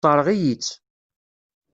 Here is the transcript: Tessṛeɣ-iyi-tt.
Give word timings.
Tessṛeɣ-iyi-tt. 0.03 0.71